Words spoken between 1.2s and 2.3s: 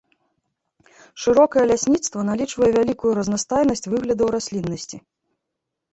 Шырокае лясніцтва